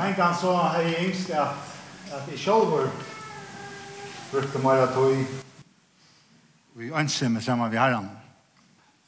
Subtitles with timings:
[0.00, 1.48] men kan så har jeg yngst at,
[2.12, 2.88] at jeg selv
[4.30, 5.16] brukte mer tog
[6.74, 8.08] vi ønsker med sammen vi har han.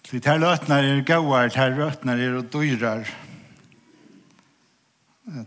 [0.04, 3.08] Så det her løtene er gauer, det her løtene er og dyrer.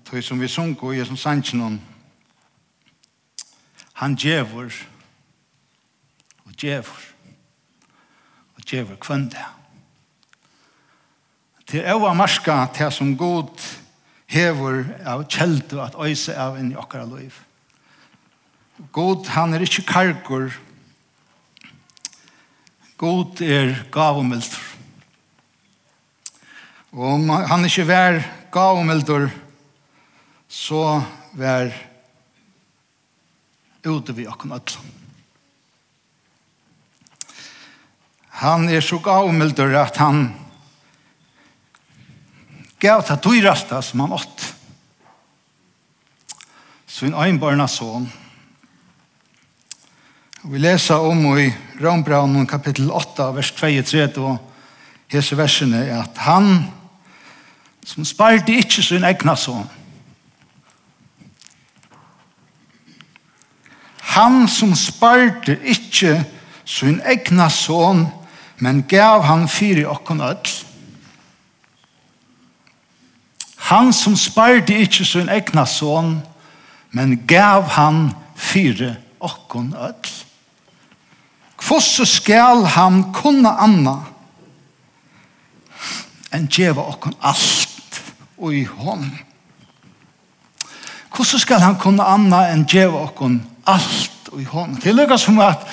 [0.06, 1.82] Tog som vi sunker i som sannsjonen.
[3.94, 4.74] Han djevor
[6.46, 7.06] og djevor
[8.56, 9.38] og djevor kvendt.
[11.72, 13.85] Det er å marska til som god djever
[14.32, 17.38] hever av kjeldu at øyse av inn i okkara liv.
[18.92, 20.56] God, han er ikke kargur.
[22.98, 24.62] God er gavumildur.
[26.96, 28.22] Og om han ikke vær
[28.56, 29.30] gavumildur,
[30.48, 31.02] så
[31.36, 31.74] vær
[33.86, 34.78] ute vi okkara öll.
[38.42, 40.34] Han er så gavumildur at han
[42.80, 44.56] gav det dyrasta som han åt.
[46.86, 48.12] Så en øynbarna son.
[50.44, 54.38] Vi leser om i Rambraun kapittel 8, vers 2-3, og
[55.08, 56.68] hese versene er at han
[57.86, 59.66] som sparte ikke sin egna son.
[64.16, 66.24] Han som sparte ikke
[66.66, 68.06] sin egna son,
[68.58, 70.65] men gav han fyri okkon öll
[73.76, 76.22] han som sparte ikke sin egna son,
[76.96, 80.12] men gav han fire okkon öll.
[81.60, 83.96] Kvosse skal han kunna anna
[86.36, 88.00] enn djeva okkon alt
[88.38, 89.08] og i hon.
[91.12, 93.40] Kvosse skal han kunna anna enn djeva okkon
[93.72, 94.76] alt og i hon.
[94.84, 95.64] Det lukkar som at,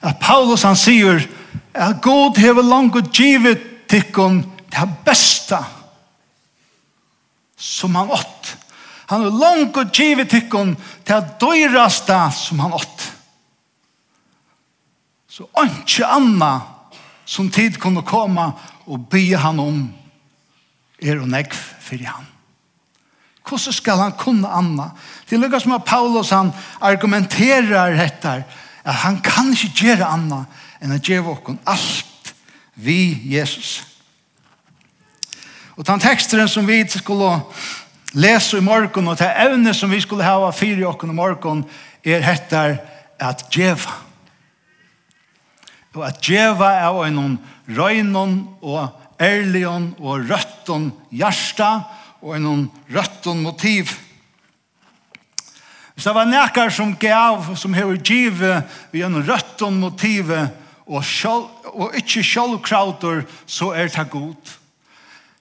[0.00, 1.24] at Paulus han sier
[1.74, 5.62] at God hever langt givet tikkun det besta
[7.58, 8.56] som han åt.
[9.08, 13.04] Han har langt og givet tikkun til at døyraste som han åt.
[15.28, 16.52] Så ikke anna
[17.28, 18.50] som tid kunne komme
[18.88, 19.82] og be han om
[20.98, 22.26] er og negv fyrir han.
[23.48, 24.90] Hvordan skal han kunne anna?
[25.30, 28.34] Det lukkar som at Paulus han argumenterar dette
[28.84, 30.44] at han kan ikke gjøre anna
[30.82, 32.34] enn at gjøre oss alt
[32.78, 32.98] vi
[33.32, 33.80] Jesus.
[35.78, 37.36] Og den teksten som vi skulle
[38.18, 41.64] lese i morgen, og det evne som vi skulle ha i okken i morgen,
[42.02, 42.80] er dette
[43.20, 43.94] at djeva.
[45.94, 48.90] Og at djeva er en røynon og
[49.20, 51.84] ærlion og røtton hjärsta
[52.22, 53.94] og en røtton motiv.
[55.94, 60.30] Hvis det var nekar som gav, som hever give, vi en røtton motiv,
[60.86, 64.57] og, sjol, og ikke sjolvkrauter, så er det god.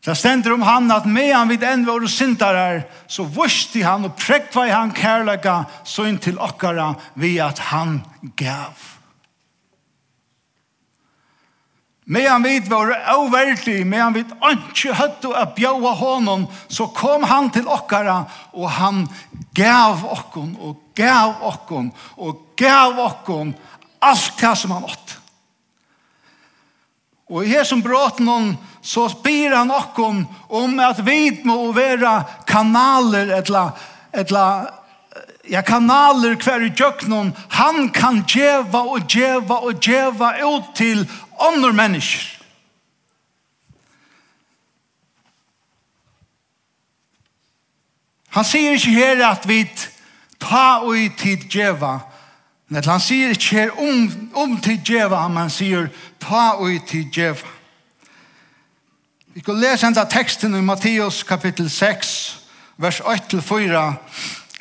[0.08, 4.64] Det stender om han at medan vid enn våre syndarar, så vusti han og prekva
[4.70, 7.98] i han kærlega så inn til okkara vi at han
[8.40, 8.86] gav.
[12.08, 17.68] Medan vid våre overdig, medan vid anki høttu å bjøve honom, så kom han til
[17.68, 18.22] okkara
[18.56, 19.04] og han
[19.60, 23.52] gav okkon og gav okkon og gav okkon
[24.00, 25.27] alt det som han åtte.
[27.28, 27.84] Og i hesson
[28.24, 33.72] noen, så spyr han okkom om at vi må være kanaler etla,
[34.16, 34.46] etla
[35.52, 41.04] ja, kanaler hver i djøknon, han kan djeva og djeva og djeva ut til
[41.40, 42.34] andre mennesker.
[48.38, 49.64] Han sier ikke her at vi
[50.38, 51.98] ta og i tid djeva
[52.68, 55.88] Men han sier ikke her om, om til djeva, men han sier
[56.20, 57.56] ta ui til djeva.
[59.38, 62.14] Vi kan lese enda teksten i Matteus kapittel 6,
[62.78, 63.84] vers 8-4.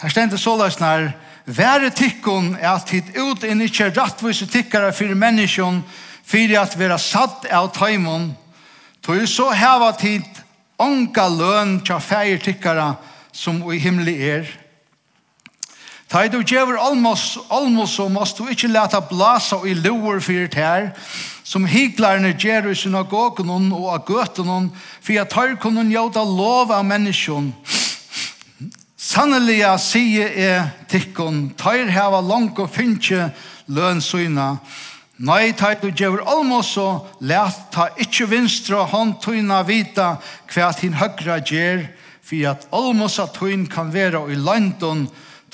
[0.03, 1.07] Her stender løsne her,
[1.47, 5.79] Være tikkun er at hit ut inn i kjer rattvise tikkere fyrir menneskjon,
[6.27, 8.33] fyrir at vera satt av taimon,
[8.99, 10.27] tog så heva tid
[10.83, 12.97] onka løn tja feir tikkara
[13.31, 14.51] som i himmelig er.
[16.09, 20.93] Ta du djever almos, almos så måst du ikkje leta blasa i loer fyrir her,
[21.43, 24.69] som hiklarne gjer i synagogen og av gøten hon,
[25.03, 27.51] for at tar kunne njøta lov av menneskjon.
[28.97, 33.31] Sannelig jeg sier er tikkun, tar heva langt og finnkje
[33.67, 34.57] lønsyna.
[35.27, 36.89] Nei, ta du djever almos så
[37.25, 40.19] let ta ikkje vinstra hånd tøyna vita
[40.53, 41.89] hva hin høgra gjer,
[42.27, 45.07] for at almosa tøyn kan vera i landon,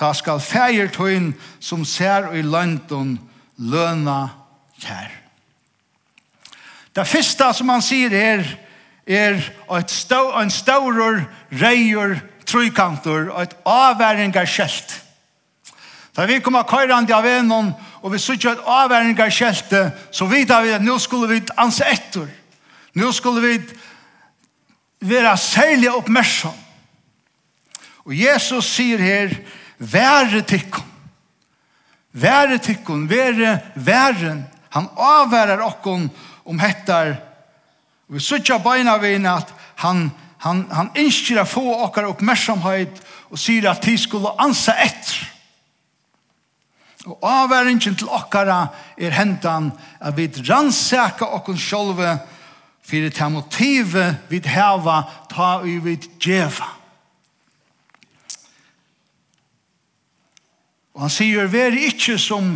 [0.02, 1.28] Ta skal feir tøyn
[1.62, 3.14] som ser i løndon
[3.62, 4.32] løna
[4.82, 5.12] kjær.
[6.90, 8.42] Det første som han sier her
[9.06, 9.38] er
[9.78, 11.22] et stå, en stårer
[11.62, 12.16] reier
[12.50, 14.98] trykantor og et avværingar skjelt.
[16.18, 17.70] Da vi kommer køyrande av enon
[18.02, 19.70] og vi sykje et avværingar skjelt
[20.10, 22.26] så vidar vi at nå skulle vi anse etter.
[22.98, 23.54] Nå skulle vi
[25.14, 26.58] være særlig oppmerksom.
[28.02, 29.38] Og Jesus sier her
[29.82, 30.88] Være tikkun.
[32.12, 34.44] Være tikkun, være væren.
[34.70, 36.10] Han avværer okkon
[36.44, 37.16] om hettar.
[38.08, 39.52] Vi sutja beina veina at
[39.82, 40.10] han,
[40.44, 43.00] han, han innskir å få okkar oppmerksomhet
[43.32, 45.28] og sier at de skulle ansa etter.
[47.08, 52.14] Og avværingen til okkara er hentan at vi rannsaka okkon sjolve
[52.86, 55.02] fyrir ta motivet vi hava
[55.32, 56.81] ta i vi djeva.
[60.92, 62.54] Og han sier, vær ikke som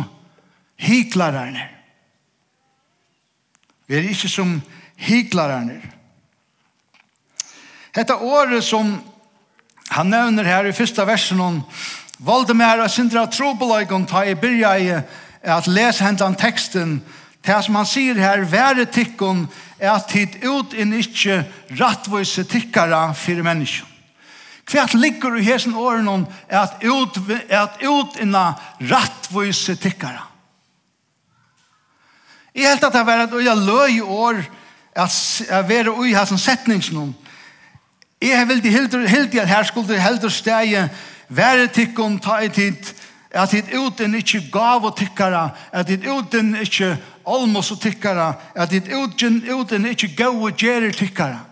[0.77, 1.63] hiklarerne.
[3.89, 4.57] Vær ikke som
[5.01, 5.79] hiklarerne.
[7.97, 8.91] Hetta året som
[9.89, 11.61] han nevner her i første versen om
[12.19, 14.89] valde meg av sindra trobeløygon ta i byrja i
[15.47, 16.99] at lese hentan teksten
[17.47, 19.45] det som han sier her være tikkun
[19.79, 21.43] er at tid ut inn ikke
[21.79, 23.96] rattvise tikkara fyrir menneskjon
[24.67, 27.19] Kvært ligger i hesen åren om at ut,
[27.49, 28.51] at ut inna
[28.83, 30.25] rattvise tikkara.
[32.55, 34.41] Jeg helt at det har vært at jeg løy år
[34.97, 35.15] at
[35.47, 37.13] jeg var ui hesen setningsnum.
[38.21, 40.73] Jeg vil de hildi at her skulle de heldur steg
[41.29, 42.95] være tikkum ta i tid
[43.31, 46.95] at hit uten ikkje gav og tikkara, at hit uten ikkje
[47.27, 51.43] almos og tikkara, at hit uten, uten ikkje gav og gjerir tikkara.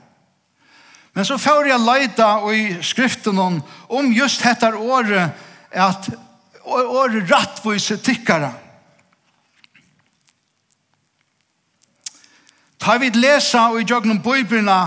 [1.15, 5.31] Men så får jeg leida i skriften om just dette året
[5.71, 6.09] at
[6.65, 8.51] året rattvise tikkara.
[12.79, 14.79] Ta vi lesa og i jøgnum bøybrina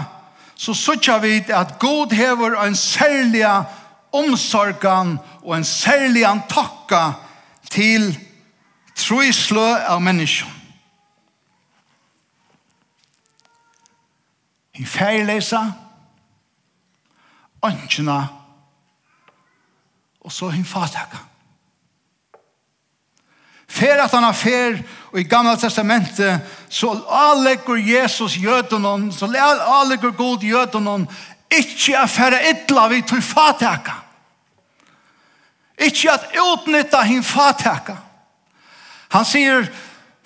[0.58, 3.46] så sutja vi at God hever en særlig
[4.12, 7.02] omsorgan og en særlig takka
[7.70, 8.10] til
[8.98, 10.54] trøyslø av menneskene.
[14.78, 15.64] I færlesa,
[17.64, 18.19] ønskjene,
[20.20, 21.20] og så hinn fatakka.
[23.69, 24.78] Fer at han har fer,
[25.12, 31.06] og i gamla testamentet, så avlegger Jesus jødenon, så avlegger god jødenon,
[31.50, 33.94] ikke er færre ytla vi til fatakka.
[35.78, 37.96] Ikke at utnytta hinn fatakka.
[39.14, 39.69] Han sier,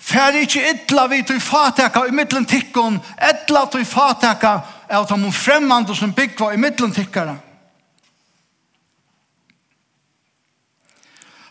[0.03, 4.57] Fær ikkje ytla vi til fataka i middelen tikkon, ytla til fataka
[4.91, 7.37] av de fremmande som byggva i middelen tikkara.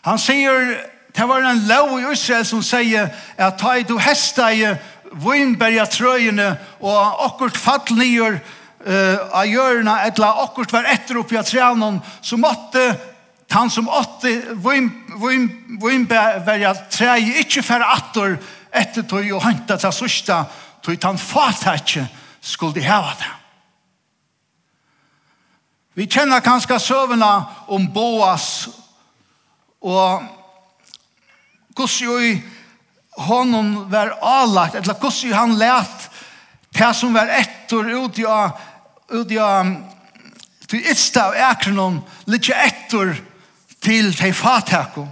[0.02, 0.74] Han sier,
[1.14, 3.08] det var en lov i Israel som sier
[3.38, 4.66] at ta i du hesta i
[5.12, 6.48] vinberga trøyene
[6.80, 12.38] og akkurat fall nyer uh, av hjørna etla akkurat var etter oppi av trænen så
[12.40, 12.84] måtte
[13.52, 14.30] Han som åtte
[15.80, 18.36] vimberja trei ikkje færre attor
[18.72, 20.38] etter tog og hanta til sørsta
[20.80, 22.06] tog han fata ikkje
[22.40, 23.32] skulle de heva det.
[26.00, 27.32] Vi kjenner kanskje søvna
[27.68, 28.70] om Boas
[29.84, 30.22] og
[31.76, 32.32] hvordan jo i
[33.26, 36.08] honom var avlagt, eller hvordan jo han let
[36.72, 38.24] det som var etter ut i ut i
[39.12, 40.80] ut i ut i ut i
[42.32, 42.52] ut i
[42.96, 43.31] ut i
[43.82, 45.10] til de fatakene.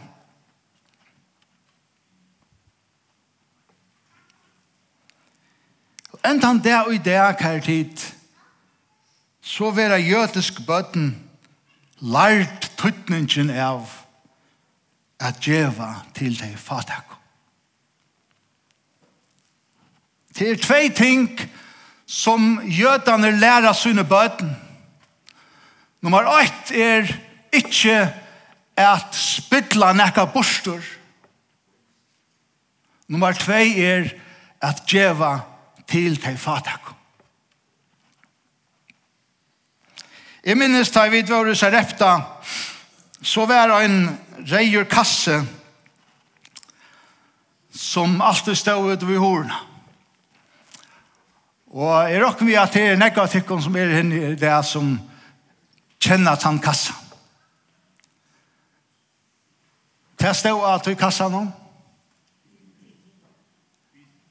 [6.24, 7.96] Enda han det og i det her tid,
[9.40, 11.14] så vera jødisk bøtten
[12.00, 13.88] lært tøtningen av
[15.20, 17.16] at djeva til de fatakko.
[20.36, 21.40] Det er tvei ting
[22.06, 24.52] som jødene lærer sine bøten.
[26.00, 27.10] Nummer 8 er
[27.52, 27.96] ikke
[28.86, 30.82] at spytla nekka bostur.
[33.10, 34.10] Nummer 2 er
[34.62, 35.40] at djeva
[35.90, 36.92] til tei fatak.
[40.44, 42.12] Jeg minnes da vi var i Sarepta,
[43.22, 44.06] så var en
[44.48, 45.42] reier kasse
[47.70, 49.58] som alltid stod ut ved hårene.
[51.70, 54.96] Og jeg råkker vi at det er nekka som er henne i det som
[56.00, 56.99] kjenner tannkassa.
[60.20, 61.46] Det stod at vi kassa nå.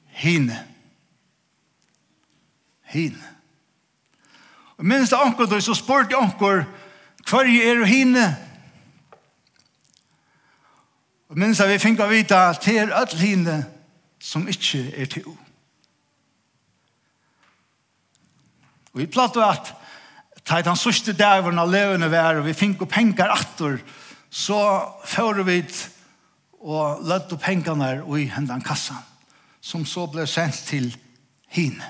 [0.06, 0.58] Hine.
[2.82, 3.26] Hine.
[4.78, 6.64] Og minst anker du, så spurte anker,
[7.28, 8.36] hver er du hine?
[11.30, 13.58] Og minst vi fikk vite at det er alle hine
[14.20, 15.26] som ikke er til.
[18.90, 19.74] Og vi platt at
[20.44, 23.99] Tait han sørste dævren av levende vær, og vi finko pengar attor, og
[24.30, 25.64] så fører vi
[26.60, 29.02] og lødde pengene i hendene kassan,
[29.60, 30.96] som så ble sendt til
[31.48, 31.84] henne.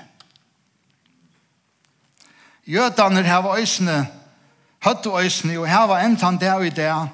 [2.67, 4.07] Jødene her var øsene,
[4.83, 7.09] høtte øsene, og her var en tann der og det,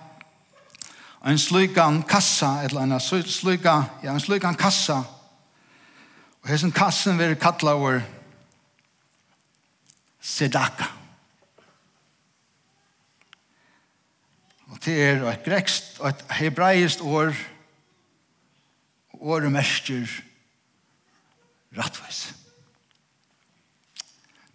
[1.27, 5.03] en slukan kassa, eller en slukan, ja, en slukan kassa,
[6.41, 7.99] og hessen kassen vil kalla over
[10.21, 10.83] sedaka.
[10.83, 11.06] Sedaka.
[14.71, 17.31] Og det er et grekst, et hebraist år,
[19.17, 20.09] året mestjer
[21.77, 22.33] rattvis.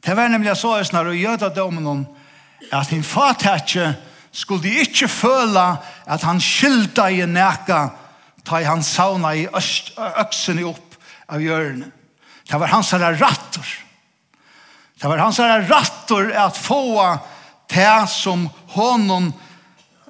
[0.03, 2.05] Det var nemlig så jeg snar og gjøda domen
[2.73, 3.93] at hin fatakje
[4.33, 5.65] skulle ikke føle
[6.07, 7.83] at han skylda i neka
[8.45, 10.97] ta i han sauna i øksen opp
[11.31, 11.91] av hjørne.
[12.49, 13.69] Det var hans herre rattor.
[14.99, 16.83] Det var hans herre rattor at få
[17.73, 19.31] det som honom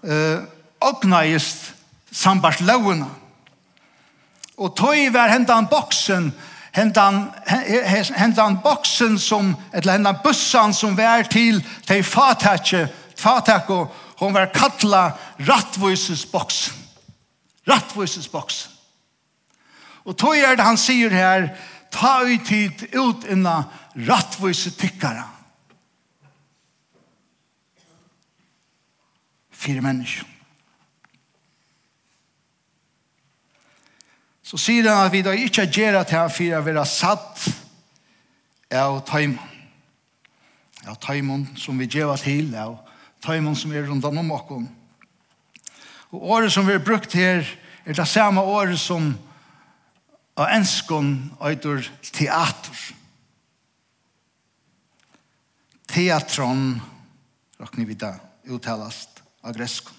[0.04, 0.42] eh,
[0.80, 1.74] oppnægist
[2.12, 3.08] sambars lovene.
[4.56, 6.32] Og tøy var hentan boksen,
[6.76, 7.24] hentan,
[8.16, 12.86] hentan boksen som, eller hentan bussan som var til de fatakje,
[13.18, 13.86] fatakko,
[14.20, 15.16] hon var kalla
[15.48, 16.78] rattvises boksen.
[17.66, 18.70] Rattvises boksen.
[20.04, 21.52] Og tøy er det han sier her,
[21.92, 23.62] ta ut tid ut inna
[24.08, 25.26] rattvise tykkara.
[29.62, 30.28] fire mennesker.
[34.42, 37.46] Så sier han at vi da ikke gjør at han fire vil ha satt
[38.74, 39.50] av tøymon.
[40.82, 42.74] Av tøymon som vi gjør til, av
[43.22, 44.50] tøymon som er rundt om oss.
[46.12, 47.46] Og året som vi har brukt her,
[47.86, 49.14] er det samme året som
[50.36, 52.82] av enskon øyder teater.
[55.92, 56.80] Teatron,
[57.60, 58.14] råkner vi da,
[58.48, 59.11] uttalast
[59.42, 59.98] av greskon.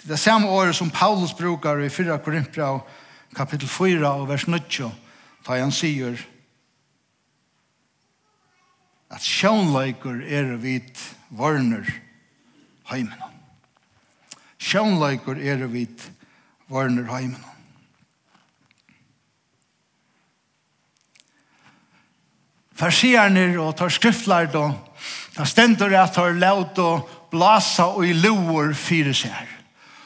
[0.00, 2.80] Det er det samme året som Paulus brukar i 4 Korinthia
[3.36, 4.90] kapittel 4 og vers 9
[5.46, 6.18] da han sier
[9.10, 10.94] at sjånleikur er vid
[11.34, 11.88] varner
[12.90, 13.30] heimene.
[14.60, 16.04] Sjånleikur er vid
[16.70, 17.46] varner heimene.
[22.80, 24.76] Farsierne og tar skriftlærd og
[25.34, 29.56] da stendur at tar laut og blasa og i loer fire seg.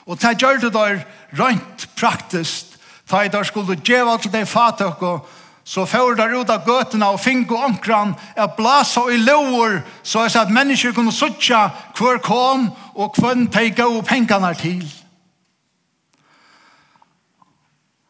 [0.07, 1.01] Og det gjør det der
[1.39, 2.77] rønt praktisk,
[3.11, 5.29] da jeg der skulle gjøre til det fatøk og
[5.65, 9.79] så får der ut av gøtene og finke og omkran er blasa og i loer
[10.03, 14.85] så er at mennesker kunne sutja hver kom og hver teka og pengene til.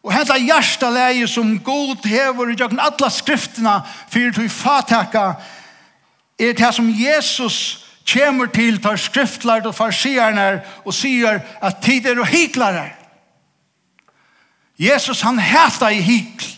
[0.04, 3.78] Og henta hjertalegi som god hever i jøkken alla skrifterna
[4.10, 5.30] fyrir til fatakka
[6.38, 12.20] er det som Jesus kommer til tar skriftlært og farsierne og sier at tid er
[12.20, 12.90] og hiklare.
[14.78, 16.50] Jesus han heta i hikl.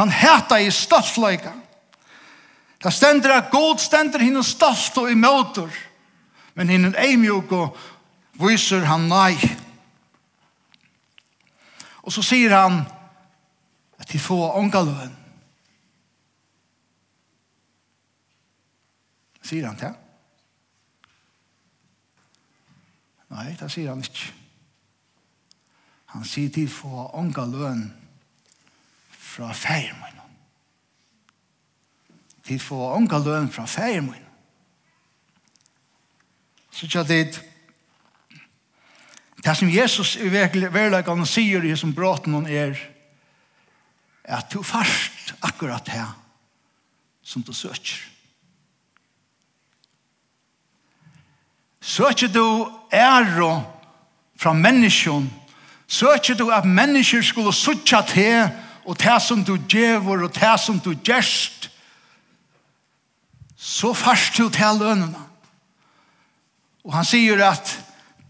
[0.00, 1.52] Han heta i stoltløyga.
[2.82, 5.70] Det stender at god stender hinn stolt og i møter,
[6.54, 7.76] men hinn eimjog og
[8.42, 9.36] viser han nei.
[12.02, 12.80] Og så sier han
[14.00, 15.21] at de får ångaløen.
[19.52, 19.90] Sier han det?
[23.36, 24.30] Nei, det sier han ikke.
[26.14, 27.82] Han sier til få ånga løn
[29.12, 30.22] fra feir min.
[32.48, 34.22] Til få ånga løn fra feir min.
[36.72, 37.36] Så tja dit,
[39.44, 42.72] det som Jesus i verleggen sier i som bråten hon er,
[44.24, 46.16] er at du først akkurat her
[47.20, 48.11] som du søker.
[51.82, 53.64] Søker du ære
[54.38, 55.32] fra menneskjon,
[55.86, 58.48] søker du at mennesker skulle sutja til
[58.84, 61.70] og til som du djever og til som du gjerst,
[63.56, 65.18] så fast du til lønene.
[66.84, 67.76] Og han sier at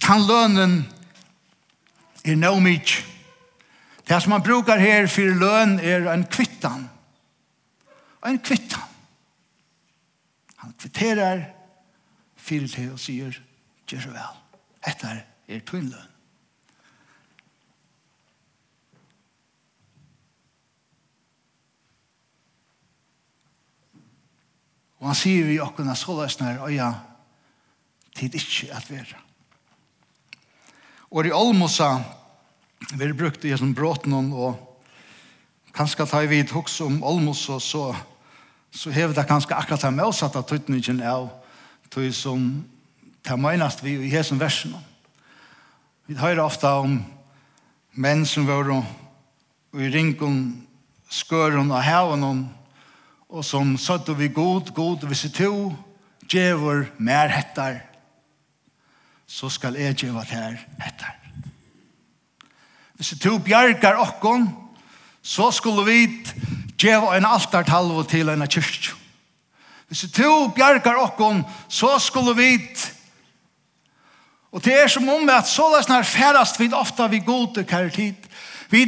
[0.05, 0.75] den lønnen
[2.25, 2.85] er no mig.
[4.09, 6.89] Det som han brukar her for løn er en kvittan.
[8.27, 8.89] En kvittan.
[10.57, 11.45] Han kvitterer
[12.43, 13.37] fyrir til og sier,
[13.87, 14.41] gjør så vel.
[14.83, 15.13] Hette
[15.49, 16.09] er tunnløn.
[25.03, 26.93] Og han sier vi okkurna så løsner ja,
[28.15, 29.19] tid ikkje at vera.
[31.11, 31.97] Og i Olmosa
[32.93, 34.61] vi er brukt i som bråten og
[35.75, 37.89] kanskje tar vi et hoks om Olmosa så,
[38.71, 41.31] så hever det kanskje akkurat her med oss at det tøytningen av
[41.93, 42.65] tog som
[43.23, 44.75] det menast vi i hesen versen.
[46.09, 47.03] Vi hører ofta om
[47.93, 48.71] menn som var
[49.77, 50.67] i ringen,
[51.11, 52.49] skøren og haven,
[53.29, 55.73] og som satt vi god, god vi sitt to,
[56.29, 57.83] djever mer hettar,
[59.27, 61.19] så skal jeg djeva her hettar.
[62.97, 64.49] Hvis to bjergar okkon,
[65.23, 66.25] så skulle vi
[66.81, 69.02] djeva en altartalvo til en kyrkjø.
[69.93, 72.55] Hvis to bjergar okkon, så skulle vi
[74.53, 77.65] Og det er som om at så løs når færast vi ofta vi god til
[77.65, 78.15] kære tid.
[78.71, 78.85] Vi,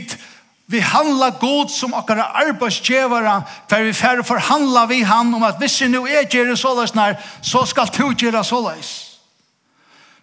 [0.66, 5.80] vi handla god som okkara arbeidsgjevara, for vi færre forhandla vi han om at hvis
[5.80, 6.92] vi nu er gjerne så løs
[7.42, 9.20] så skal du gjerra så løs.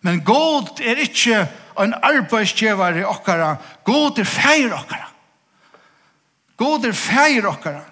[0.01, 1.45] Men god er ikke
[1.79, 5.09] en arbeidsgjevare okkara, god er feir okkara.
[6.57, 7.90] God er feir okkara.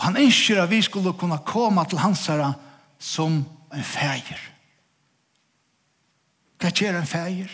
[0.00, 2.54] Og han ønsker at vi skulle kunne komme til hans herre
[2.98, 3.34] som
[3.74, 4.38] en feir.
[6.56, 7.50] Hva gjør en feir?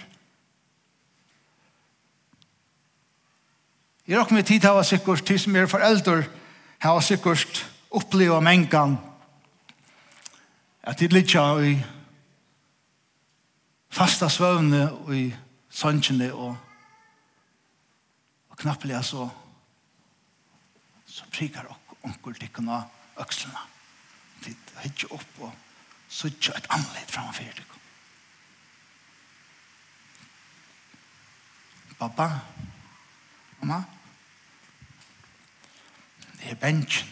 [4.07, 6.21] Jeg råkker med tid til å ha sikkert, til som er foreldre,
[6.79, 8.95] har jeg sikkert opplevd mengen
[10.87, 11.73] at det litt i
[13.91, 15.25] fasta svøvne og i
[15.71, 16.55] sønnsjene og,
[18.53, 19.26] og knappelig så,
[21.11, 23.63] så prikker dere tikkene av økslene.
[24.45, 25.53] Tid hittje opp og
[26.09, 27.83] suttje et anledd framfor tikkun.
[31.97, 32.27] Pappa,
[33.61, 33.79] mamma,
[36.37, 37.09] det er bensjen.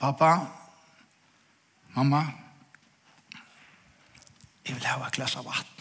[0.00, 0.32] Pappa,
[1.94, 2.24] mamma,
[4.66, 5.75] jeg vil ha et glass av vatten.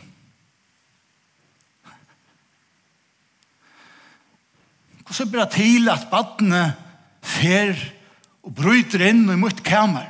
[5.06, 6.64] Hvordan blir det til at badene
[7.26, 7.78] fer
[8.46, 10.10] og bryter inn i mitt kamer?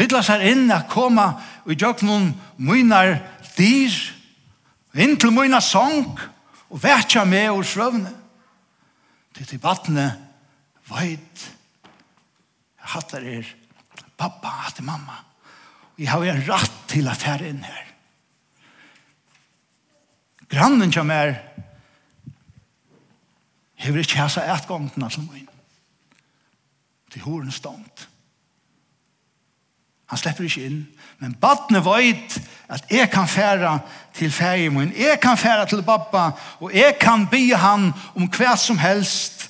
[0.00, 1.28] Bittla seg inn at koma
[1.62, 3.18] og gjør noen mynar
[3.54, 3.92] dyr,
[4.98, 6.16] inn til mynar sang,
[6.72, 8.10] og vekja med og svøvne.
[9.36, 10.08] Til til badene
[10.88, 11.44] veit
[12.92, 13.46] hattar er
[14.18, 15.20] pappa, hattar mamma.
[15.94, 17.44] Og Jeg har en ratt til at her.
[20.48, 21.36] Grannen kommer
[23.82, 25.48] hever ikke hæsa etgångtene til min.
[27.12, 28.06] Til horen stånd.
[30.12, 30.80] Han slipper ikke inn.
[31.18, 32.36] Men badne veit
[32.68, 33.78] at jeg kan færa
[34.14, 34.92] til fægen min.
[34.96, 36.30] Jeg kan færa til pappa.
[36.60, 39.48] Og jeg kan by han om hva som helst.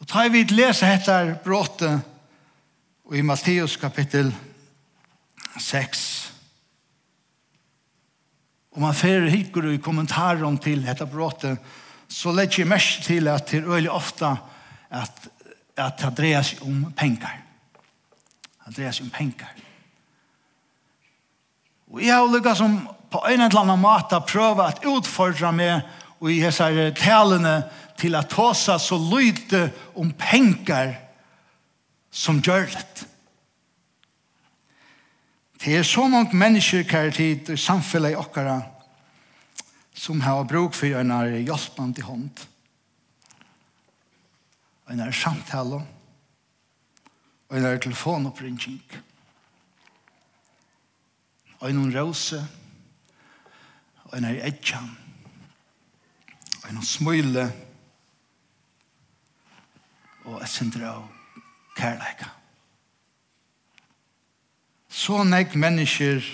[0.00, 2.00] Og tar vi et lese etter bråte
[3.14, 4.34] i Matteus kapittel
[5.60, 6.02] 6.
[8.76, 11.58] Om man fer hikker i kommentarer til dette bråtet,
[12.10, 14.30] så legger jeg mest til at det er veldig ofte
[14.90, 15.26] at,
[15.78, 17.36] at det dreier seg om penger.
[18.66, 19.50] Det dreier seg om penger.
[21.90, 25.86] Og jeg har lykket som på en eller annen måte prøve at utfordre meg
[26.20, 26.66] og i disse
[27.00, 27.54] talene
[28.00, 29.64] til at ta seg så lyte
[29.98, 30.94] om penger
[32.10, 33.06] som gjør det.
[35.64, 38.62] Det er så mange mennesker kjær tid i samfunnet okkara
[39.92, 41.12] som har bruk for en
[41.44, 42.46] hjelpende hånd.
[44.88, 45.82] En samtale
[47.50, 48.80] og en telefonoppringning.
[51.60, 52.40] Og en rose
[54.08, 54.90] og en edjan
[56.62, 57.50] og en smule
[60.24, 61.08] og et sindre av
[61.76, 62.39] kærleika
[64.90, 66.24] så nek mennesker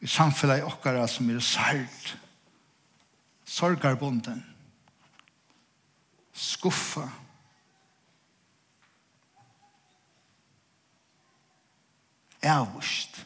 [0.00, 2.16] i samfunnet okkara som er sært,
[3.44, 4.44] sorgarbonden,
[6.32, 7.08] skuffa,
[12.42, 13.24] avvist,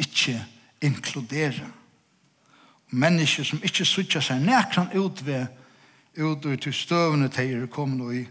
[0.00, 0.46] Ikke
[0.80, 1.66] inkludera.
[2.88, 5.44] Mennesker som ikkje suttja seg nekran utved,
[6.16, 8.22] ut og til støvende teier kom nå i,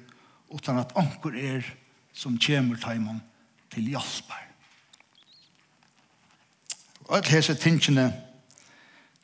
[0.49, 1.69] utan at anker er
[2.09, 3.21] som kjemur taimon
[3.69, 4.48] til hjelpar.
[7.09, 8.11] Og alle hese tingene,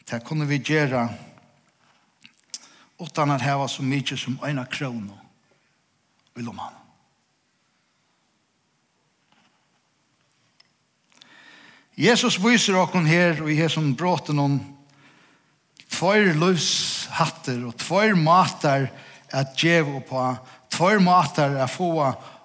[0.09, 1.05] det kunne vi gjøre
[2.99, 5.17] utan at heva så mykje som øyna krono
[6.35, 6.73] i lomman.
[11.95, 14.57] Jesus viser okkon her og i hesson bråten om
[15.93, 18.89] tvær løshatter og tvær matar
[19.31, 20.25] at djev og på,
[20.73, 21.93] tvær matar at få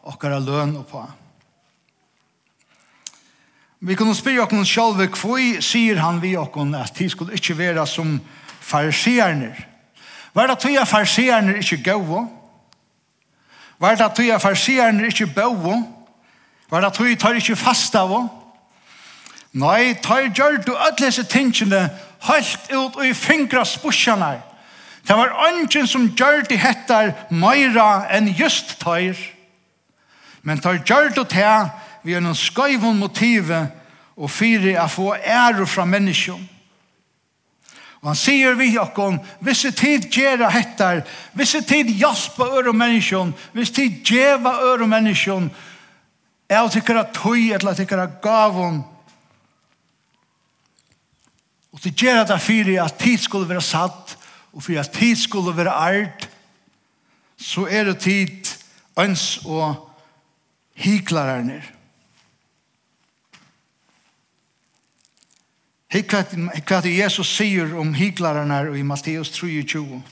[0.06, 1.02] okkara løn og på.
[3.80, 7.86] Vi kunne spyrja okken sjálve kvoi sier han vi okken at de skulle ikkje vera
[7.88, 8.18] som
[8.60, 9.54] farsierne.
[10.36, 12.26] Var det tog at farsierne ikkje gau?
[13.80, 15.80] Var det tog at farsierne ikkje bau?
[16.70, 18.12] Var det tog at tar ikkje fast av?
[19.56, 21.88] Nei, tar gjør du ötlese tingene
[22.28, 24.34] halt ut og i fingra spusjana.
[25.08, 29.16] Det var ønsken som gjør de hettar meira enn just tar.
[30.42, 31.70] Men tar gjør du til
[32.02, 33.66] vi er noen skøyvun motive
[34.16, 36.40] og fyre å få ære fra menneskjum.
[38.00, 41.02] Og han sier vi okkom, visse tid gjerra hettar,
[41.36, 45.50] visse tid jaspa øre menneskjon, visse tid djeva øre menneskjon,
[46.50, 48.24] er tykker at tøy, eller tykker at
[51.70, 54.16] og til gjerra det fyre at tid skulle være satt,
[54.52, 56.28] og fyrir at tid skulle være art,
[57.38, 58.50] så er det tid
[58.98, 59.76] øns og
[60.74, 61.62] hiklarerne.
[65.90, 70.02] Hva det Jesus sier om hyklaren her i Matteus 23.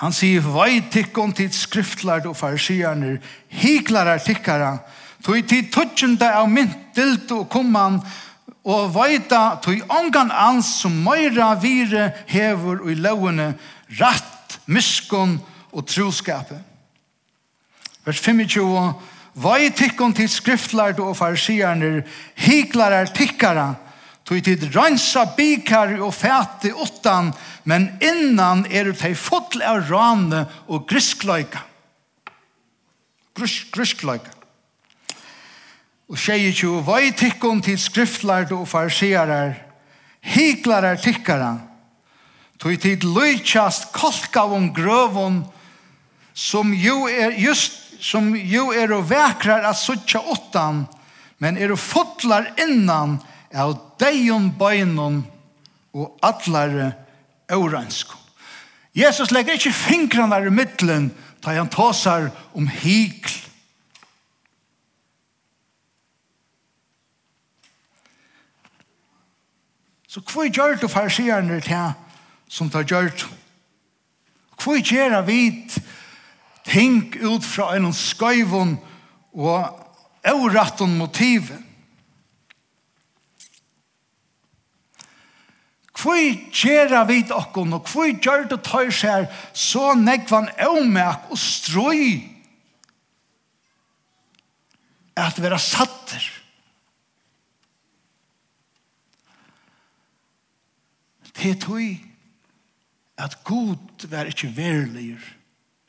[0.00, 3.18] Han sier, Vei tikkon til skriftlærd og farsierne,
[3.48, 4.78] hyklarar tikkara,
[5.24, 8.00] tog tid tutsjende av myntilt og kumman,
[8.68, 13.54] og veita tog ongan ans som meira vire hever og i lovene
[14.00, 15.38] ratt, myskon
[15.72, 16.60] og troskapet.
[18.04, 18.92] Vers 25,
[19.40, 22.02] Vei tikkon til skriftlærd og farsierne,
[22.36, 23.70] hyklarar tikkara,
[24.30, 27.32] Tog tid rensa bikar og fæti utan,
[27.66, 31.64] men innan er det full av rane og griskløyka.
[33.34, 34.30] Griskløyka.
[36.06, 39.56] Og sier jo, hva i tikkum til skriftlærde og farserar,
[40.22, 41.56] hiklarar tikkara,
[42.62, 45.40] tog tid lujtjast kolka om grøvun,
[46.34, 50.84] som jo er just som jo er og vekrar at suttja åttan,
[51.42, 53.18] men er og fotlar innan,
[53.54, 55.22] av deion bøynon
[55.92, 56.92] og allare
[57.50, 58.16] øvrensko.
[58.94, 61.10] Jesus legger ikke fingrene i middelen
[61.44, 63.32] da han tåsar om hikl.
[70.10, 71.92] Så hva gjør du farsierne til
[72.50, 73.28] som det gjør du?
[74.60, 75.42] Hva gjør vi
[76.66, 78.74] ting ut fra en skøyvun
[79.32, 79.70] og
[80.26, 81.69] avratten motiven?
[86.00, 86.16] Hvor
[86.54, 92.20] gjerra vid okkon, og hvor gjør det tøy seg så negvan eumek og strøy
[95.20, 96.22] at vera satter.
[101.36, 101.98] Det tøy
[103.20, 105.24] at god var ikkje verligur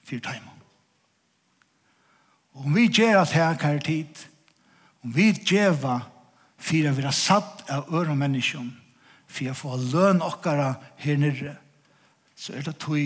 [0.03, 0.59] fyrir tøymon.
[2.51, 4.25] Om vi gjer at her kar tid,
[5.03, 6.01] om vi djeva
[6.59, 8.80] fyrir a vera satt av øre menneskjum,
[9.31, 11.55] for jeg får løn okkara her nere,
[12.35, 12.99] så er det tog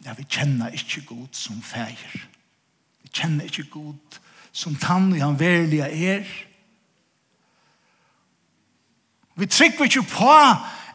[0.00, 2.14] ja, vi kjenner ikke god som feir.
[3.04, 4.20] Vi kjenner ikke god
[4.52, 6.24] som tann og han verlige er.
[9.36, 10.32] Vi trykker ikke på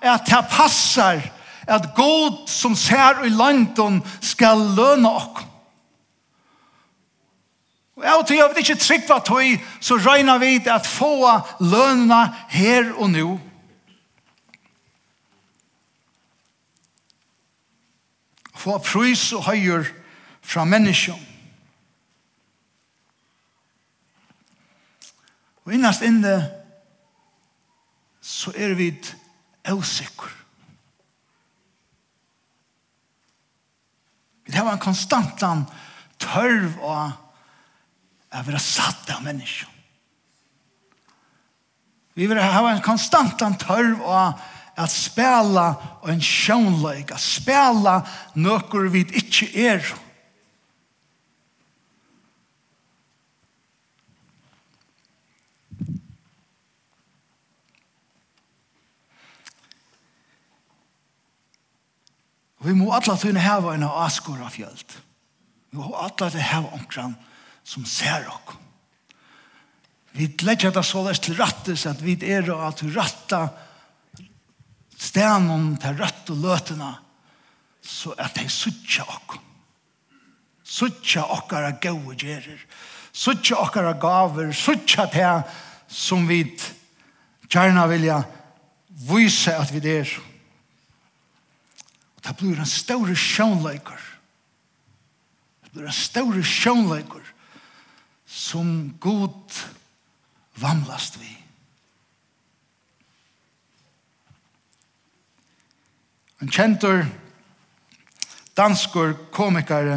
[0.05, 1.21] at det passer
[1.65, 5.41] at god som ser i landen skal løne okk.
[7.95, 11.29] Og jeg tror til jeg vil ikke trygg på tog, så regner vi at få
[11.63, 13.37] lønene her og nå.
[18.65, 19.85] få frys og høyer
[20.45, 21.21] fra menneskjøn.
[25.65, 26.33] Og innast inne
[28.25, 28.89] så er vi
[29.69, 30.33] avsikker.
[34.45, 35.41] Vi har en konstant
[36.21, 37.15] tørv av
[38.35, 39.71] å være satt av menneskjøn.
[42.15, 44.43] Vi vil ha en konstant tørv av
[44.75, 45.75] at spela
[46.07, 48.01] en sjånleik, at spela
[48.35, 49.93] nøkker vi ikke er.
[62.65, 64.97] Vi må alla tunne heva en askur av fjöld.
[65.69, 67.13] Vi må alla tunne heva omkran
[67.65, 68.55] som ser okk.
[70.15, 73.51] Vi legger det så løs til rattes at vi er og at vi rattar
[74.97, 76.91] stenen til rødt og løtene,
[77.85, 79.43] så er det suttje okkom.
[80.65, 82.61] Suttje okkara gode gjerer.
[83.13, 84.51] Suttje okkara gaver.
[84.53, 85.43] Suttje til
[85.87, 86.41] som vi
[87.49, 88.23] gjerne vilja
[89.09, 90.09] vise at vi er.
[92.17, 94.01] Og det blir en større sjønløyker.
[95.63, 97.33] Det blir en større sjønløyker
[98.25, 99.61] som god
[100.57, 101.44] vamlast vi.
[106.45, 107.07] En kjentor,
[108.53, 109.95] danskor, komikare,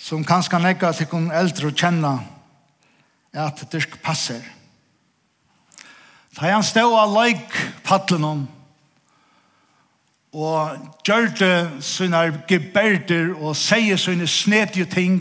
[0.00, 2.14] som kanskje nekka til kun eldre og kjenna
[3.36, 4.40] at dyrk passer.
[6.32, 8.46] Da han stod av leik paddelen
[10.32, 11.52] og gjørte
[11.84, 15.20] sine geberder og sier sine snedige ting,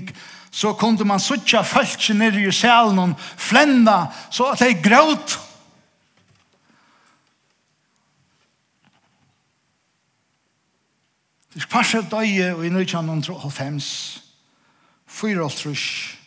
[0.56, 5.36] så kunde man suttja falsk nere i salen og flenda så at de gråt
[11.56, 13.86] Hvis Parsel døye og i 1995,
[15.08, 16.18] fyra og trus,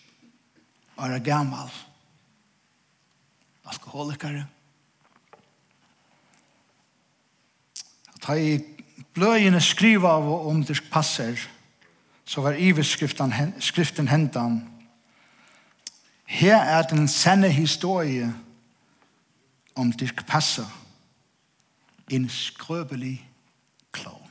[0.97, 1.69] var gammal,
[3.65, 4.47] alkoholikare.
[8.17, 8.57] At i
[9.13, 11.37] bløyene skriva av om det passer,
[12.25, 12.57] så var
[13.61, 14.63] skriften hentan.
[16.25, 18.33] Her er den sande historie
[19.77, 20.73] om Dirk Passer,
[22.11, 23.29] en skrøbelig
[23.93, 24.28] klov.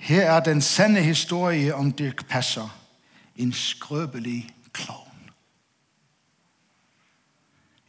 [0.00, 2.68] Her er den sande historie om Dirk Passer,
[3.36, 5.30] en skrøbelig klovn.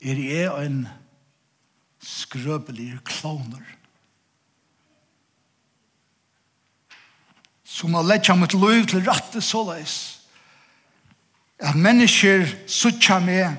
[0.01, 0.87] Er det er en
[2.03, 3.63] skrøbelig klovner?
[7.63, 10.21] Som har lett ham et liv til rette såleis.
[11.59, 13.55] At mennesker suttja med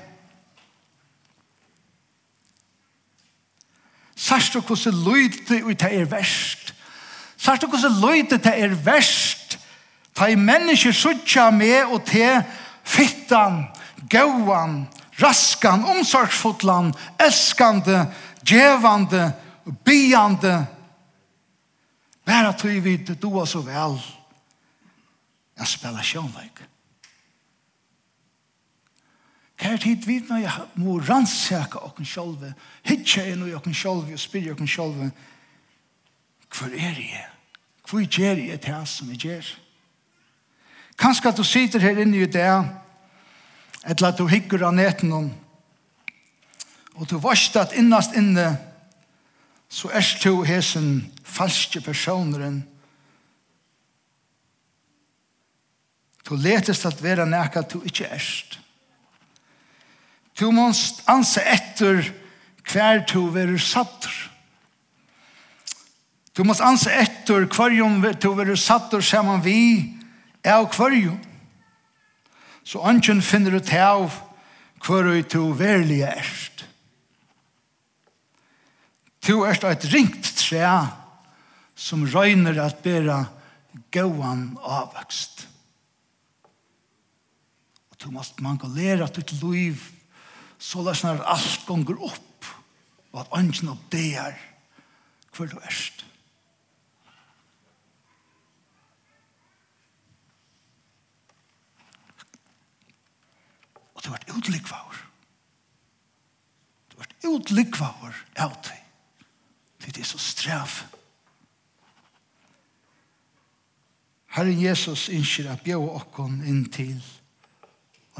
[4.15, 6.72] Sørst og hvordan lydde ut det er verst
[7.43, 9.57] Sørst du hvordan løyde det er verst?
[10.15, 12.27] Ta i mennesker suttja med og te
[12.85, 13.65] fittan,
[14.09, 14.85] gauan,
[15.19, 18.05] raskan, omsorgsfotlan, elskande,
[18.45, 19.33] djevande,
[19.83, 20.65] biande.
[22.25, 23.99] Bæra tog vi det du så vel.
[25.59, 26.63] Jeg spiller sjånleik.
[29.57, 32.53] Kær tid vidna jeg må rannsaka okken sjolve,
[32.83, 35.11] hitja inn i okken sjålve og spyrja okken sjålve,
[36.53, 37.32] hver er jeg?
[37.93, 39.49] Hvor gjør jeg det som jeg gjør?
[40.97, 42.53] Kanskje at du sitter her inne i det,
[43.85, 45.27] eller at du hikker av neten om,
[46.95, 48.47] og du varst at innast inne,
[49.69, 52.63] så er du hesen falske personeren.
[56.25, 58.59] Du letest at være nækka at du ikke erst.
[60.39, 62.09] Du måst anse etter
[62.65, 64.32] hver du verer sattere.
[66.33, 69.93] Du måst anse etter kvarjon du är satt och samman vi
[70.43, 71.19] er kvarjon.
[72.63, 74.15] Så anken finner du til av
[74.81, 76.65] kvarjon du verlig erst.
[79.21, 80.65] Du erst et ringt tre
[81.75, 83.25] som røyner at bera
[83.93, 85.45] gåan avvokst.
[87.91, 89.85] Og du måst mangalera ditt liv
[90.57, 92.49] så läsnar alt gonger opp
[93.13, 94.39] og at ånden opp det er
[95.37, 96.03] hver du erst.
[104.03, 104.95] Og du vart utlikvaur.
[106.91, 108.79] Du vart utlikvaur av deg.
[109.79, 110.81] Det er så straf.
[114.35, 116.99] Herren Jesus innskir at bjøy okkon inn til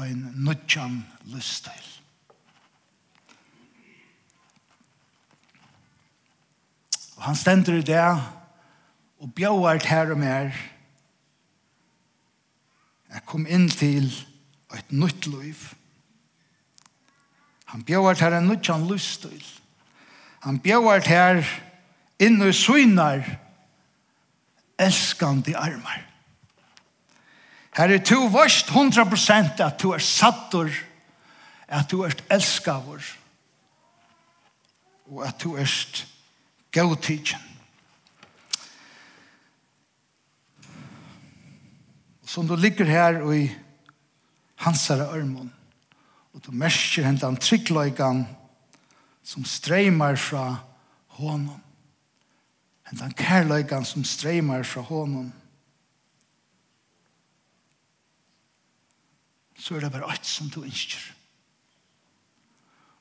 [0.00, 1.88] ein en nudjan lystil.
[7.16, 8.04] Og han stender i det
[9.20, 10.54] og bjøy er her og mer.
[13.12, 14.08] Jeg kom inn til
[14.74, 15.56] et nytt liv.
[17.74, 19.44] Han bjøver til en nytt livsstil.
[20.44, 21.44] Han bjøver til
[22.22, 23.24] inn i synar
[24.78, 26.02] elskande armar.
[27.74, 30.70] Her er to vørst 100% at du er sattur,
[31.68, 33.02] at du er elskavur,
[35.10, 35.66] og at du er
[36.70, 37.40] gautidjen.
[42.26, 43.50] Som du ligger her og i
[44.64, 45.52] hans herre ørmån.
[46.34, 48.24] Og du merker hentan tryggløygan
[49.24, 50.44] som streymar fra
[51.20, 51.60] honom.
[52.90, 55.32] Hentan kærløygan som streymar fra honom.
[59.56, 61.00] Så er det bare alt som du ønsker.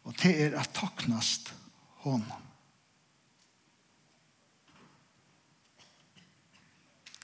[0.04, 1.54] Og det er at taknast
[2.04, 2.40] honom.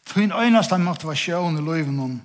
[0.09, 2.15] Tøyn øynast han motivasjon i løyven om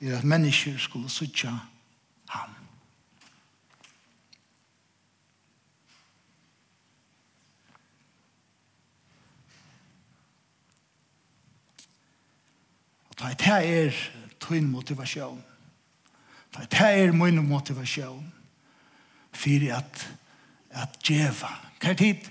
[0.00, 1.50] er at mennesker skulle sutja
[2.28, 2.54] ham.
[13.10, 14.00] Og ta et her er
[14.40, 15.42] tøyn motivasjon.
[16.54, 18.32] Ta et her er min motivasjon.
[19.32, 20.06] Fyri at
[20.70, 21.50] at djeva.
[21.80, 22.26] Hva er tid?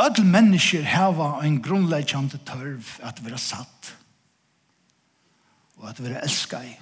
[0.00, 3.92] Ödel mennesker hava en grunnleggjande tørv at vera satt
[5.82, 6.72] og at vera elska i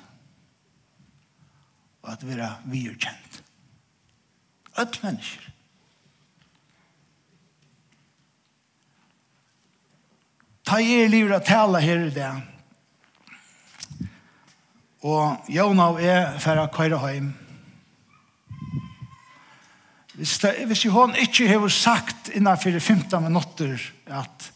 [2.00, 3.42] og at vera virkjent.
[4.80, 5.50] Öll mennesker.
[10.64, 12.30] Ta i er livet å tala her i det.
[15.04, 17.30] Og Jona og jeg færre køyre hjem.
[20.20, 24.50] Hvis, det, hvis hun ikke har sagt innenfor 15 minutter at,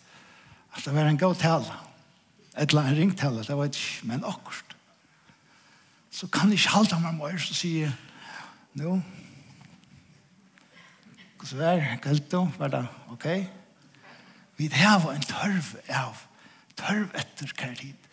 [0.76, 1.78] at det var en god tale,
[2.56, 4.76] eller en ringtale, det var ikke, men akkurat.
[6.10, 7.94] Så kan jeg ikke halte meg mer, så sier jeg,
[8.78, 8.98] nå,
[11.38, 13.26] hvordan er det, galt då, var det, ok?
[14.56, 16.22] Vi har en tørv av,
[16.78, 18.06] tørv etter hver tid.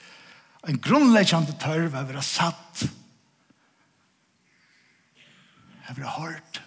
[0.68, 2.84] En grunnleggjande tørv av å være satt,
[5.86, 6.62] av å være hårdt,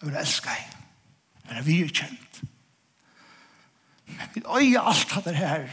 [0.00, 0.76] av å være elsket,
[1.38, 2.42] av å være virkjent.
[4.12, 5.70] Men vi øyer alt det her,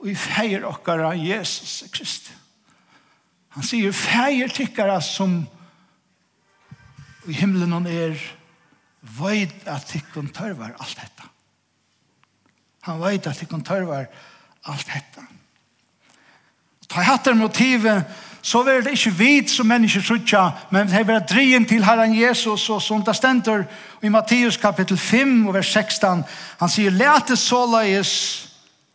[0.00, 2.30] og i feir okkara Jesus Krist.
[3.56, 5.42] Han sier feir tykkara som
[7.28, 8.16] i himmelen hon er
[9.20, 11.28] veit at tykkun tørvar alt detta.
[12.88, 14.08] Han veit at tykkun tørvar
[14.70, 15.26] alt detta.
[16.90, 18.04] Ta hatt motivet,
[18.42, 22.68] så var det ikke vit som mennesker sutja, men det var drien til Herren Jesus,
[22.70, 23.66] og som det stender
[24.02, 26.24] i Matteus kapittel 5 og vers 16,
[26.58, 28.49] han sier, lete såleis,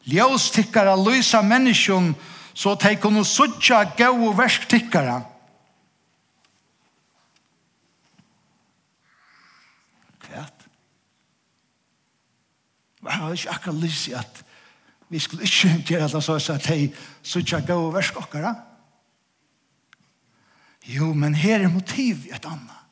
[0.06, 2.14] ljøstikkara lysa menneskjon,
[2.56, 5.18] så de kunne suttja gau og verktikkara.
[10.24, 10.68] Kvært?
[13.04, 14.46] Jeg har ikke akkurat lyst i at
[15.10, 18.56] vi skulle ikke gjøre det så at de suttja gau og verktikkara.
[20.86, 22.85] Jo, men her er motiv i et annet.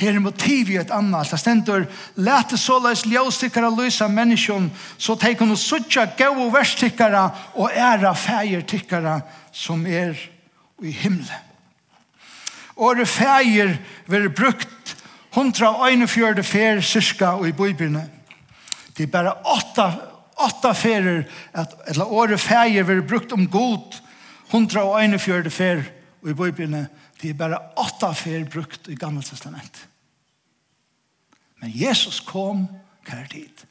[0.00, 1.28] Her er motiv i et annet.
[1.28, 1.84] Det stender,
[2.16, 9.20] lete såleis ljøstikkere lysa menneskjon, så teik hun suttje suttja og verstikkere og æra feiertikkere
[9.52, 10.16] som er
[10.80, 11.48] i himmelen.
[12.80, 13.74] Året feier
[14.08, 14.94] vil brukt
[15.34, 18.06] 141 fer cirka i bøybyrne.
[18.96, 19.84] Det er bare 8,
[20.46, 24.00] 8 ferer, at, eller året feier vil brukt om god
[24.48, 25.84] 141 fer
[26.24, 26.86] i bøybyrne.
[27.20, 29.82] Det er bare åtta fer brukt i Gamle Testament.
[31.60, 32.64] Men Jesus kom
[33.04, 33.66] kvar tid.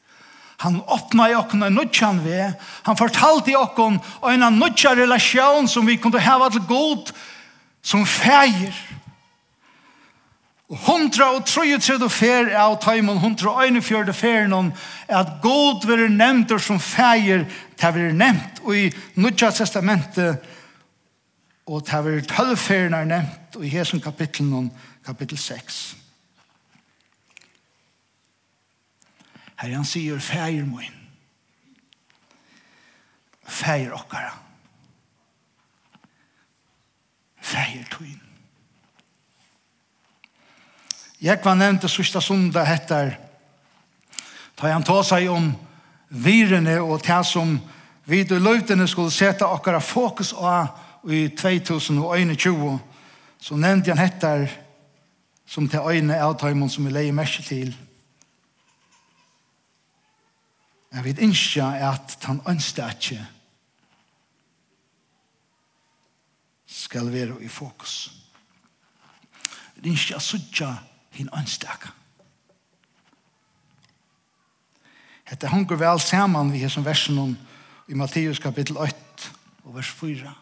[0.60, 2.52] Han åpna i okken en nødjan ved.
[2.82, 7.10] Han fortalte i okken en nudja relasjon som vi kunne hava til god
[7.82, 8.76] som feir.
[10.70, 14.68] Og hundra og troi og tredje fer av taimon, hundra og øyne fjørde fer noen,
[15.08, 17.42] er at god vil nevnt som feir,
[17.80, 18.84] det vil nevnt, og i
[19.18, 20.44] nødja testamentet
[21.70, 24.70] og det var tølvferien er nevnt i hesen kapittel om
[25.06, 25.76] kapittel 6.
[29.60, 30.96] Her han sier feir moin.
[33.46, 34.32] Feir okkara.
[37.38, 38.18] Feir tuin.
[41.20, 43.14] Jeg var nevnt det sørste sunda hettar
[44.56, 45.52] ta han ta seg om
[46.10, 47.58] virene og ta som
[48.10, 52.78] vi i løytene skulle sette okkara fokus av i 2021
[53.40, 54.48] så nevnte han hettar
[55.46, 57.72] som til øyne av tøymon som vi leier merke til.
[60.92, 63.26] Jeg vet ikke at han ønsker ikke
[66.70, 68.12] skal være i fokus.
[69.76, 70.74] Det er ikke at sutja
[71.10, 71.90] hin ønsker.
[75.30, 77.36] Hette hunker vel saman vi her som versen om
[77.88, 78.94] i Matteus kapittel 8
[79.64, 80.34] og vers 4.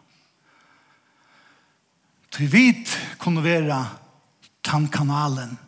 [2.39, 3.89] Vi vit kunne være
[4.73, 5.59] den kanalen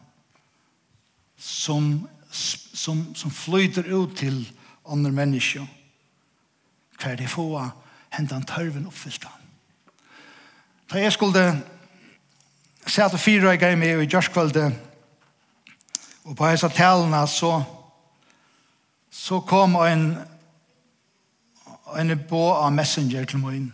[1.37, 4.53] som, som, som flyter ut til
[4.87, 5.67] andre mennesker.
[7.01, 7.65] Hver de få
[8.15, 9.43] hentan tørven oppfylt han.
[10.93, 11.43] Da jeg skulle
[12.87, 14.71] se at fire jeg med i Gjørskvalde
[16.25, 17.63] og på hese talene så
[19.11, 20.19] så kom en
[21.99, 23.71] en bo av messenger til meg inn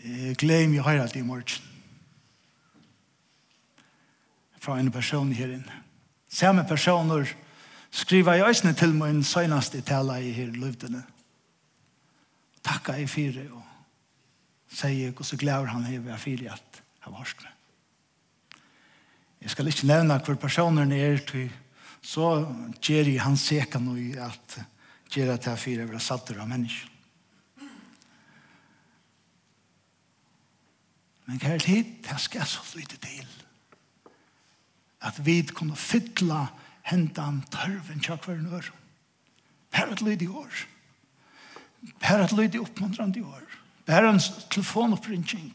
[0.00, 1.68] Jeg gleder meg å høre det i morgen.
[4.60, 5.78] Fra en person her inne.
[6.30, 7.28] Samme personer
[7.90, 11.02] skriver jeg også til meg en søgneste tale i her løvdene.
[12.64, 13.64] Takka i fire og
[14.70, 17.56] sier og så gleder han her ved fire at han var skrevet.
[19.40, 21.48] Jeg skal ikke nevne hver personer er til
[22.00, 22.28] så
[22.80, 24.60] gjør jeg han sekan og at
[25.10, 26.89] gjør at jeg fire vil ha satt av mennesker.
[31.30, 33.26] Men kjære tid, det skal så lite til.
[35.00, 36.48] At vi kunne fytla
[36.90, 38.66] hentan tørven tja hver nør.
[39.70, 40.56] Bare et lyd i år.
[42.02, 43.44] Bare et lyd i oppmuntrande i år.
[43.86, 44.18] Bare en
[44.50, 45.54] telefonoppringing.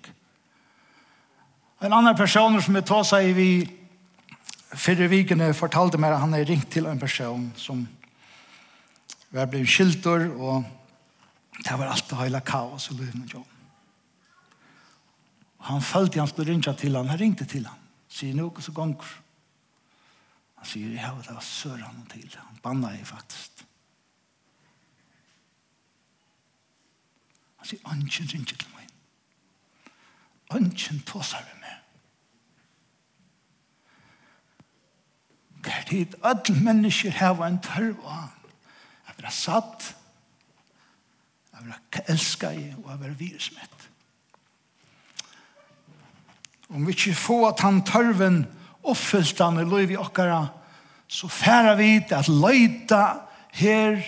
[1.84, 3.49] En annan person som jeg tar seg i vi
[4.76, 7.84] fyrre vikene fortalte meg at han er ringt til en person som
[9.36, 10.63] var blevet skiltor og
[11.59, 13.55] det var alt det hele kaos i livet med John.
[15.66, 17.09] Han følte han skulle ringe til han.
[17.09, 17.80] Han ringte til han.
[18.09, 19.07] Sier noe så gonger.
[20.61, 22.30] Han sier, ja, det var sør han til.
[22.38, 23.63] Han banna jeg faktisk.
[27.57, 28.93] Han sier, ønsken ringer til meg.
[30.59, 31.82] Ønsken tåsar vi med.
[35.66, 38.53] Hver tid, alle mennesker heva en tørv av han.
[39.07, 39.89] Jeg vil ha satt,
[41.55, 42.45] jeg vil ha elsket
[42.84, 43.89] og jeg vil ha virusmett.
[46.70, 48.43] Om vi ikke får at han tørven
[48.86, 50.45] oppfyllt han i liv i okkara,
[51.07, 53.03] så færa vi til at løyta
[53.53, 54.01] her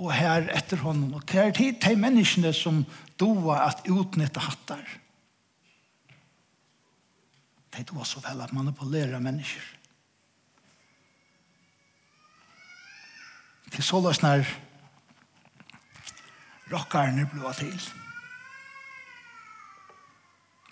[0.00, 1.14] og her etter honom.
[1.14, 2.82] Og det er tid til menneskene som
[3.20, 4.82] doa at utnytta hattar.
[7.72, 9.62] Det er så vel at manipulera mennesker.
[13.72, 14.44] Til så løsner
[16.72, 17.80] rockerne blå til.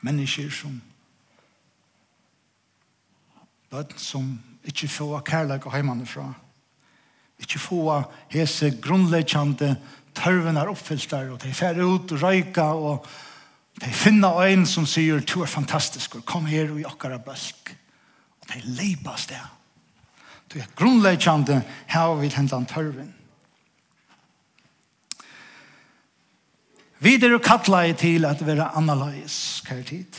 [0.04, 0.80] Mennesker som
[3.70, 4.32] bøtt som
[4.66, 6.26] ikke få kærlighet og heimanifra.
[7.40, 8.02] Ikke få
[8.32, 9.76] hese grunnleggjande
[10.14, 13.06] tørven er oppfylt der, og de fer ut og røyka, og
[13.80, 16.84] de finner en som sier, du er fantastisk, og kom her og i
[17.24, 17.72] bølg.
[18.42, 19.40] Og de leipas det.
[20.52, 23.14] Du er grunnleggjande, her vil hente han tørven.
[27.00, 30.18] Videre kallar jeg til at være annerledes, kjær tid.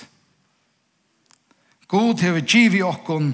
[1.92, 3.34] God hever givi okkon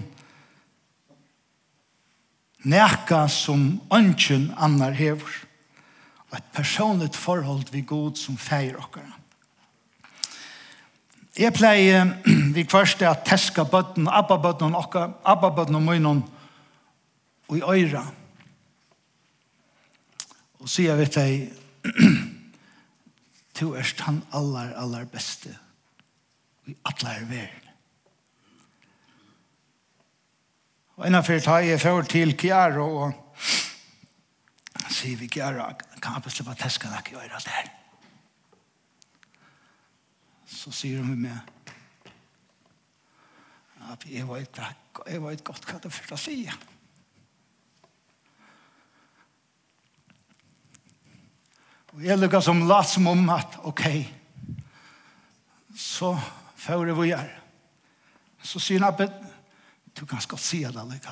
[2.65, 5.43] neka som ønsken annar hever.
[6.31, 9.13] Og et personligt forhold vi god som feir okkara.
[11.37, 12.09] Jeg pleier
[12.55, 16.23] vi først at teska bøtten, abba bøtten okka, abba bøtten og munnen
[17.47, 18.03] og i øyra.
[20.59, 21.37] Og sier vi til
[23.59, 25.53] du erst han aller, aller beste
[26.65, 27.66] i atler verden.
[30.97, 33.11] Og innanfor tar jeg for til Kjære og
[34.89, 35.67] sier vi Kjære,
[36.01, 37.67] kan jeg bare slippe tesken ikke gjøre det?
[40.49, 41.37] Så sier hun med
[43.91, 44.59] at jeg vet,
[45.07, 46.39] jeg vet godt hva det fyrt å si.
[51.93, 53.85] Og jeg lukket som lagt som om at, ok,
[55.77, 56.15] så
[56.57, 57.31] fører vi her.
[58.41, 58.97] Så sier han,
[59.97, 61.07] Du kan skal se det litt.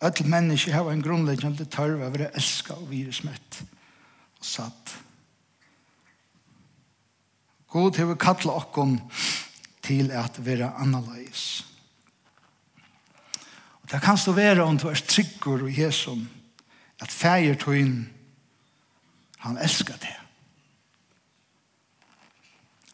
[0.00, 3.60] Alle mennesker har en grunnleggende tørv av å elske og virusmett
[4.40, 4.94] og satt.
[7.70, 9.26] God har kallet oss
[9.84, 11.69] til at være annerledes.
[13.90, 16.18] Det kan stå være om du er tryggur i Jesus
[17.00, 18.04] at feir tøyn,
[19.38, 20.16] han elskar det.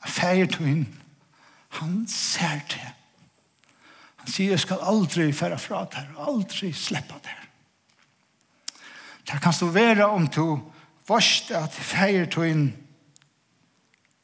[0.03, 0.87] At feir tøyn,
[1.69, 2.93] han ser det.
[4.23, 7.43] Han sier, jeg skal aldri færa fra der, aldri sleppa der.
[9.27, 10.47] Det kan stå være om du
[11.09, 12.71] vorst at feir tøyn,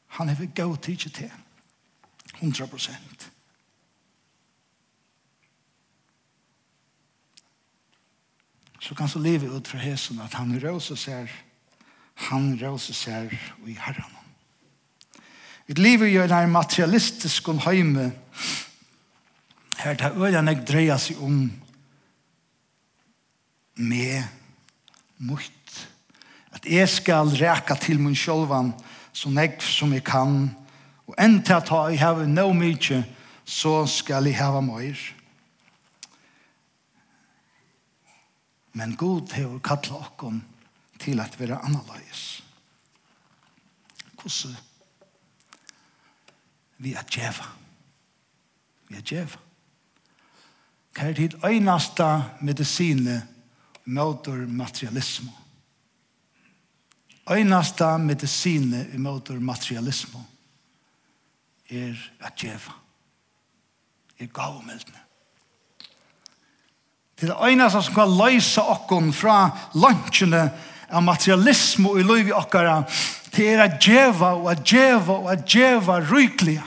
[0.07, 1.31] han er vi gau tidsi til,
[2.39, 3.32] 100 prosent.
[8.83, 11.31] så kan så leve ut fra hesen at han røse seg
[12.29, 13.33] han røse seg
[13.67, 14.19] i herren.
[15.67, 18.11] Vi lever jo i den materialistiske heime
[19.83, 21.45] her det øyne jeg dreier seg om
[23.79, 24.23] med
[25.19, 25.79] mot
[26.53, 28.75] at jeg skal reka til min sjølvan
[29.13, 30.53] så nek som jeg kan
[31.09, 33.03] og enn til at jeg har noe mye
[33.45, 35.22] så skal jeg hava møyre
[38.73, 40.43] Men god hever kalla okkom
[41.03, 42.43] til at vera annerledes.
[44.15, 44.57] Hvordan
[46.79, 47.47] vi er djeva.
[48.89, 49.39] Vi er djeva.
[50.93, 52.09] Hva er til øynasta
[52.41, 53.21] medisine
[53.85, 55.33] møter materialisme?
[57.31, 60.21] Øynasta medisine i motor materialismo
[61.71, 62.75] er at djeva.
[64.19, 64.99] Er gavmeldene.
[67.23, 69.37] Det er det eneste som kan løse okken fra
[69.79, 70.41] lunchene
[70.91, 72.81] av materialismo i liv i okkara.
[73.31, 76.65] Det er at djeva og at djeva og at djeva ryklige.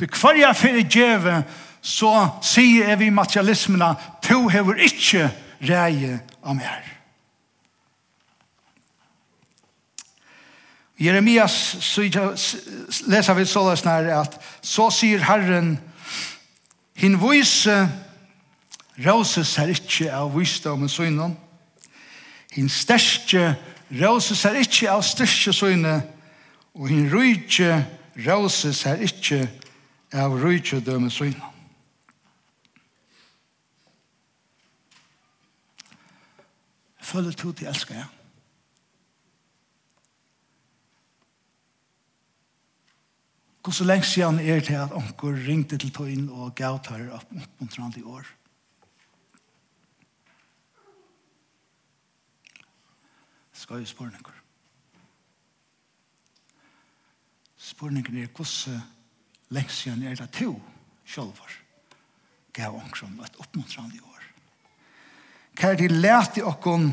[0.00, 1.42] Det hver jeg fyrir djeva,
[1.82, 3.10] så sier vi
[4.22, 5.28] to hever ikkje
[5.60, 6.88] reie av mer.
[10.96, 11.74] Jeremias
[13.06, 15.78] leser vi således nær at så sier Herren,
[16.96, 17.76] hin vise
[18.98, 21.36] Røse ser ikke av visdom og søgnen.
[22.52, 23.54] Hinn sterske
[23.88, 26.02] røse ser ikke av styrke søgnen.
[26.76, 27.86] Og hinn rydde
[28.26, 29.46] røse ser ikke
[30.12, 31.48] av rydde døme søgnen.
[37.12, 38.08] Følg to til elsker jeg.
[43.62, 47.28] Hvor så lenge siden er det at onker ringte til tøyen og gav tar opp
[47.60, 48.26] mot i år?
[53.72, 54.38] og spørninger.
[57.56, 58.82] Spørningen er hvordan
[59.48, 60.54] lengst siden er det to
[61.04, 61.58] sjølver
[62.52, 64.24] gav omkring et oppmuntrande år.
[65.56, 66.90] Hva Kjær de lærte okkon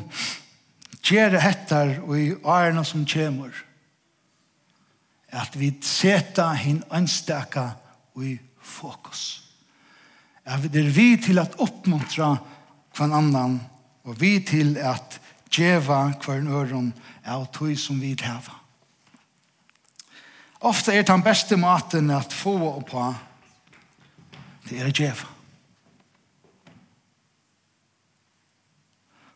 [1.03, 3.55] gjere hettar og i årene som kommer
[5.29, 7.69] at vi seta hin ønstaka
[8.19, 9.43] i fokus.
[10.45, 12.33] At vi er vi til at oppmuntra
[12.95, 13.59] kvann annan
[14.03, 15.19] og vi til at
[15.51, 16.93] djeva hver øron
[17.25, 18.59] av tog som vi tæva.
[20.61, 23.03] Ofta er den beste maten at få og på,
[24.69, 25.27] det er djeva.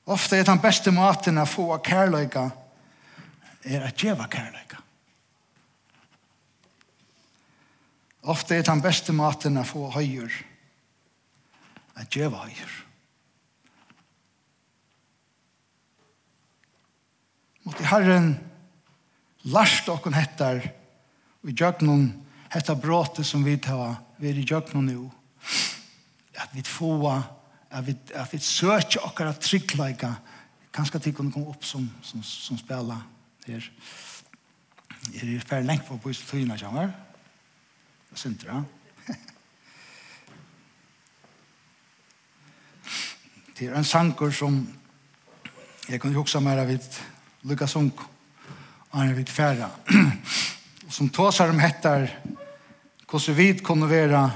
[0.05, 2.49] Ofta er den beste maten at få og kærløyga,
[3.63, 4.81] er at djeva kærløyga.
[8.23, 10.31] Ofte er den beste maten at få høyur,
[11.95, 12.92] at djeva høyur.
[17.63, 18.33] mot i Herren
[19.43, 20.61] lærst okken hettar
[21.43, 22.09] og i djøgnon
[22.53, 25.11] hettar bråte som vi tar vi er i djøgnon nu
[26.39, 26.95] at vi få
[27.73, 30.11] at vi, at vi søker okker at tryggleika.
[30.73, 32.99] Kanskje at vi kunne komme opp som, som, som spela
[33.47, 33.69] her
[35.13, 36.93] er i færre lengt på på Isetøyna kjammer
[38.11, 38.65] og synder han
[43.57, 44.61] Det er en sanker som
[45.89, 47.01] jeg kan huske mer av et
[47.43, 47.91] Lukas og
[48.89, 49.69] Han är vid färra.
[50.89, 52.19] som tåsar om hettar
[53.11, 54.31] hur vi kunne vara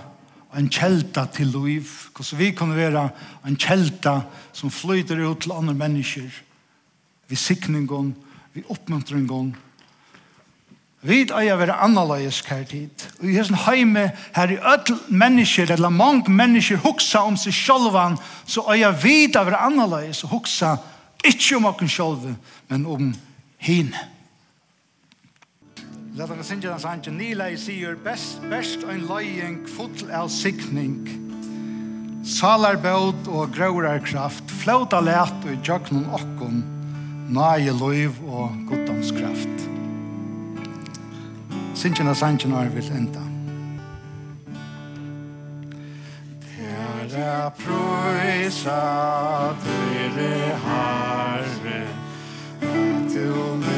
[0.53, 1.89] en kjelta til liv.
[2.18, 3.10] Hur vi kunne vara
[3.45, 6.43] en kjelta som flyter ut til andre mennesker
[7.30, 8.16] Vi siktningen,
[8.53, 9.55] vi uppmuntringen.
[11.01, 13.03] Vi eier være annerledes her tid.
[13.20, 18.18] Og i hessen heime, her i ødel mennesker, eller mange mennesker, huksa om seg sjølvan,
[18.45, 22.36] så eier vi eier være annerledes og huksa om Ikke om okken sjolve,
[22.70, 23.13] men om
[23.57, 24.05] hine.
[26.18, 27.18] Lad oss synge den sangen.
[27.18, 31.05] Nila i sier, best, best ein løying, full av sikning.
[32.28, 36.63] Salarbød og grøvrarkraft, flauta let og jøknum okken,
[37.30, 39.70] nage løyv og goddomskraft.
[41.78, 43.27] Synge den sangen har vi enda.
[47.28, 48.82] jeg prøysa
[49.64, 50.32] dere
[50.66, 51.82] herre,
[52.62, 53.77] at du med